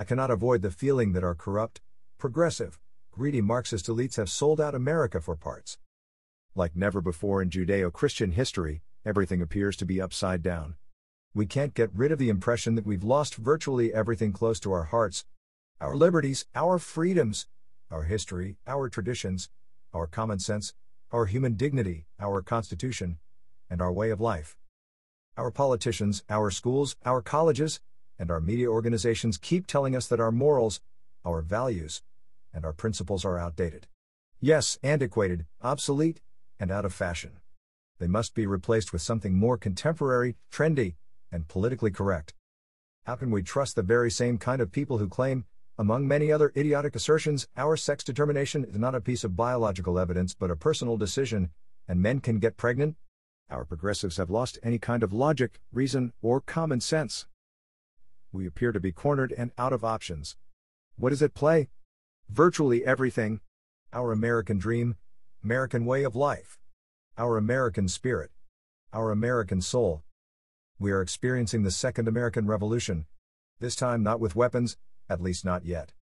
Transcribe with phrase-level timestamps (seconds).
[0.00, 1.80] I cannot avoid the feeling that our corrupt,
[2.18, 2.78] progressive,
[3.10, 5.76] greedy Marxist elites have sold out America for parts.
[6.54, 10.76] Like never before in Judeo Christian history, everything appears to be upside down.
[11.34, 14.84] We can't get rid of the impression that we've lost virtually everything close to our
[14.84, 15.24] hearts
[15.80, 17.48] our liberties, our freedoms,
[17.90, 19.48] our history, our traditions,
[19.92, 20.74] our common sense,
[21.10, 23.18] our human dignity, our constitution,
[23.68, 24.56] and our way of life.
[25.36, 27.80] Our politicians, our schools, our colleges,
[28.18, 30.80] and our media organizations keep telling us that our morals,
[31.24, 32.02] our values,
[32.52, 33.86] and our principles are outdated.
[34.40, 36.20] Yes, antiquated, obsolete,
[36.58, 37.38] and out of fashion.
[37.98, 40.94] They must be replaced with something more contemporary, trendy,
[41.32, 42.34] and politically correct.
[43.04, 45.44] How can we trust the very same kind of people who claim,
[45.76, 50.34] among many other idiotic assertions, our sex determination is not a piece of biological evidence
[50.34, 51.50] but a personal decision,
[51.86, 52.96] and men can get pregnant?
[53.50, 57.26] Our progressives have lost any kind of logic, reason, or common sense.
[58.32, 60.36] We appear to be cornered and out of options.
[60.96, 61.68] What is at play?
[62.28, 63.40] Virtually everything.
[63.92, 64.96] Our American dream,
[65.42, 66.58] American way of life,
[67.16, 68.30] our American spirit,
[68.92, 70.02] our American soul.
[70.78, 73.06] We are experiencing the Second American Revolution.
[73.60, 74.76] This time not with weapons,
[75.08, 75.92] at least not yet.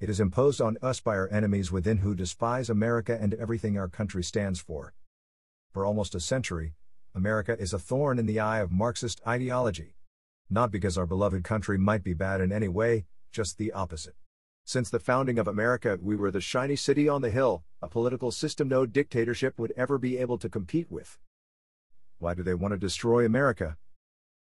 [0.00, 3.88] It is imposed on us by our enemies within who despise America and everything our
[3.88, 4.94] country stands for.
[5.70, 6.74] For almost a century,
[7.14, 9.96] America is a thorn in the eye of Marxist ideology.
[10.50, 14.14] Not because our beloved country might be bad in any way, just the opposite.
[14.64, 18.30] Since the founding of America, we were the shiny city on the hill, a political
[18.30, 21.18] system no dictatorship would ever be able to compete with.
[22.18, 23.76] Why do they want to destroy America?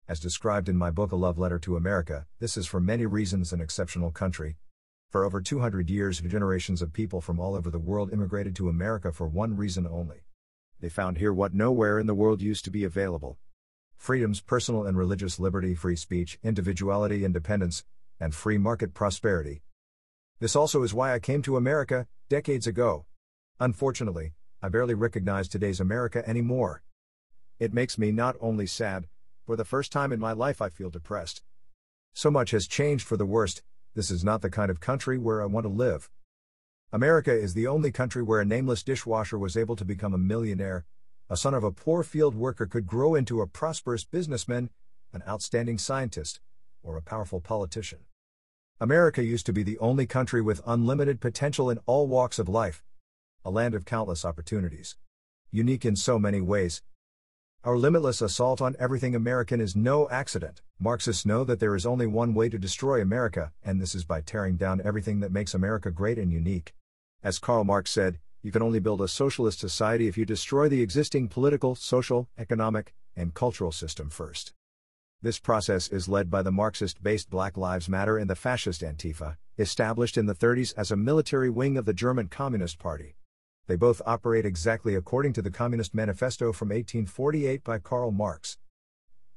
[0.08, 3.52] As described in my book A Love Letter to America, this is for many reasons
[3.52, 4.58] an exceptional country.
[5.10, 9.12] For over 200 years, generations of people from all over the world immigrated to America
[9.12, 10.24] for one reason only
[10.80, 13.38] they found here what nowhere in the world used to be available
[13.98, 17.84] freedoms, personal and religious liberty, free speech, individuality, independence,
[18.20, 19.62] and free market prosperity.
[20.40, 23.06] This also is why I came to America, decades ago.
[23.60, 26.84] Unfortunately, I barely recognize today's America anymore.
[27.60, 29.08] It makes me not only sad,
[29.46, 31.42] for the first time in my life I feel depressed.
[32.14, 33.64] So much has changed for the worst,
[33.96, 36.10] this is not the kind of country where I want to live.
[36.92, 40.86] America is the only country where a nameless dishwasher was able to become a millionaire,
[41.30, 44.70] a son of a poor field worker could grow into a prosperous businessman,
[45.14, 46.40] an outstanding scientist,
[46.82, 48.00] or a powerful politician.
[48.80, 52.84] America used to be the only country with unlimited potential in all walks of life,
[53.44, 54.96] a land of countless opportunities.
[55.52, 56.82] Unique in so many ways.
[57.64, 60.62] Our limitless assault on everything American is no accident.
[60.80, 64.22] Marxists know that there is only one way to destroy America, and this is by
[64.22, 66.74] tearing down everything that makes America great and unique.
[67.24, 70.82] As Karl Marx said, you can only build a socialist society if you destroy the
[70.82, 74.54] existing political, social, economic, and cultural system first.
[75.22, 79.38] This process is led by the Marxist based Black Lives Matter and the fascist Antifa,
[79.58, 83.16] established in the 30s as a military wing of the German Communist Party.
[83.66, 88.58] They both operate exactly according to the Communist Manifesto from 1848 by Karl Marx.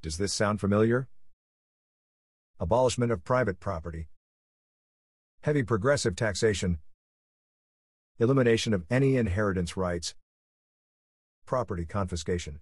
[0.02, 1.08] Does this sound familiar?
[2.60, 4.08] Abolishment of private property,
[5.42, 6.78] heavy progressive taxation,
[8.20, 10.14] elimination of any inheritance rights,
[11.46, 12.60] property confiscation,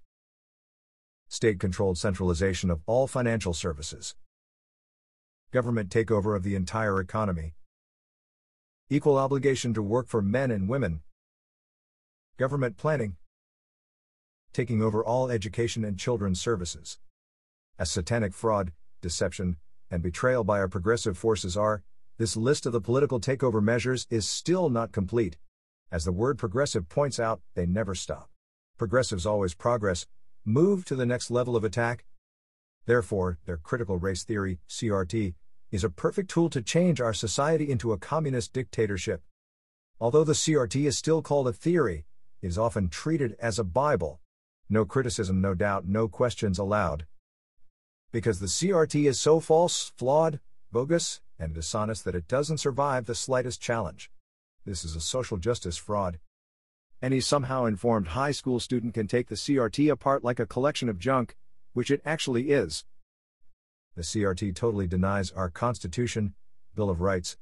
[1.26, 4.14] state controlled centralization of all financial services,
[5.50, 7.54] government takeover of the entire economy,
[8.88, 11.00] equal obligation to work for men and women,
[12.36, 13.16] government planning,
[14.52, 17.00] taking over all education and children's services.
[17.80, 18.70] As satanic fraud,
[19.00, 19.56] deception,
[19.90, 21.82] and betrayal by our progressive forces are,
[22.16, 25.36] this list of the political takeover measures is still not complete.
[25.90, 28.28] As the word progressive points out, they never stop.
[28.76, 30.06] Progressives always progress,
[30.44, 32.04] move to the next level of attack.
[32.84, 35.34] Therefore, their critical race theory, CRT,
[35.70, 39.22] is a perfect tool to change our society into a communist dictatorship.
[39.98, 42.04] Although the CRT is still called a theory,
[42.42, 44.20] it is often treated as a Bible.
[44.68, 47.06] No criticism, no doubt, no questions allowed.
[48.12, 53.14] Because the CRT is so false, flawed, bogus, and dishonest that it doesn't survive the
[53.14, 54.10] slightest challenge.
[54.68, 56.18] This is a social justice fraud.
[57.00, 60.98] Any somehow informed high school student can take the CRT apart like a collection of
[60.98, 61.36] junk,
[61.72, 62.84] which it actually is.
[63.96, 66.34] The CRT totally denies our Constitution,
[66.74, 67.38] Bill of Rights,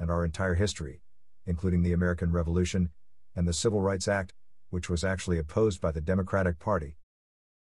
[0.00, 1.00] and our entire history,
[1.46, 2.90] including the American Revolution
[3.36, 4.34] and the Civil Rights Act,
[4.70, 6.96] which was actually opposed by the Democratic Party.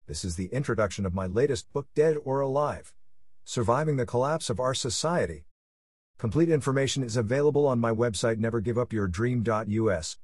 [0.06, 2.94] This is the introduction of my latest book, Dead or Alive
[3.44, 5.46] Surviving the Collapse of Our Society.
[6.20, 10.18] Complete information is available on my website nevergiveupyourdream.us.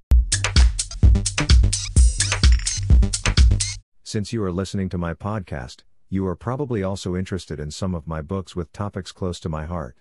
[4.04, 8.08] Since you are listening to my podcast, you are probably also interested in some of
[8.08, 9.96] my books with topics close to my heart.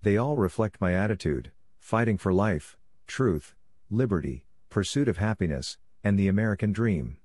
[0.00, 3.54] They all reflect my attitude fighting for life, truth,
[3.90, 7.18] liberty, pursuit of happiness, and the American dream.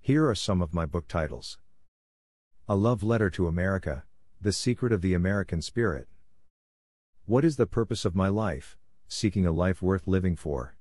[0.00, 1.58] Here are some of my book titles
[2.68, 4.04] A Love Letter to America
[4.40, 6.06] The Secret of the American Spirit.
[7.26, 8.76] What is the purpose of my life?
[9.08, 10.76] Seeking a life worth living for.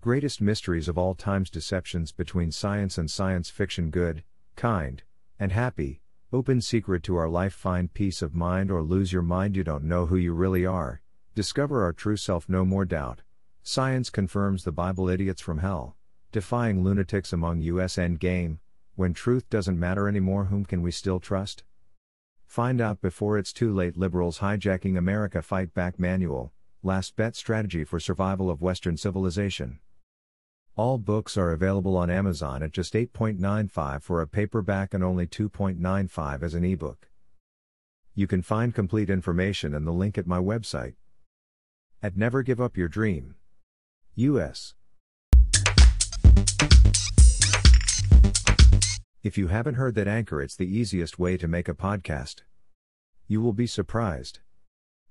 [0.00, 4.22] Greatest mysteries of all time's deceptions between science and science fiction good,
[4.56, 5.02] kind,
[5.38, 6.02] and happy,
[6.34, 9.84] Open secret to our life find peace of mind or lose your mind you don't
[9.84, 11.02] know who you really are.
[11.34, 13.20] Discover our true self no more doubt.
[13.62, 15.94] Science confirms the Bible idiots from hell.
[16.30, 18.60] Defying lunatics among US end game.
[18.94, 21.64] When truth doesn't matter anymore whom can we still trust?
[22.52, 26.52] Find out before it's too late liberals hijacking America fight back manual.
[26.82, 29.78] Last bet strategy for survival of western civilization.
[30.76, 36.42] All books are available on Amazon at just 8.95 for a paperback and only 2.95
[36.42, 37.08] as an ebook.
[38.14, 40.92] You can find complete information and the link at my website.
[42.02, 43.36] At Never Give Up Your Dream.
[44.16, 44.74] US.
[49.22, 52.42] If you haven't heard that Anchor, it's the easiest way to make a podcast.
[53.28, 54.40] You will be surprised.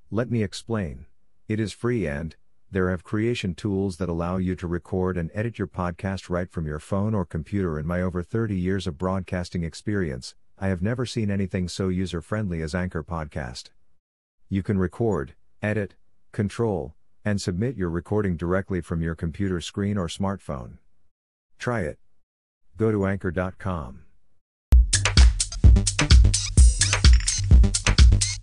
[0.09, 1.05] Let me explain.
[1.47, 2.35] It is free and,
[2.69, 6.65] there have creation tools that allow you to record and edit your podcast right from
[6.65, 7.79] your phone or computer.
[7.79, 12.21] In my over 30 years of broadcasting experience, I have never seen anything so user
[12.21, 13.69] friendly as Anchor Podcast.
[14.49, 15.95] You can record, edit,
[16.33, 20.79] control, and submit your recording directly from your computer screen or smartphone.
[21.57, 21.97] Try it.
[22.77, 24.01] Go to anchor.com.